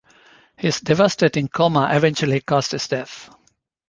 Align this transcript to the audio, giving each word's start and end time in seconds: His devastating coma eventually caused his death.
His 0.57 0.79
devastating 0.81 1.47
coma 1.47 1.87
eventually 1.91 2.41
caused 2.41 2.71
his 2.71 2.87
death. 2.87 3.29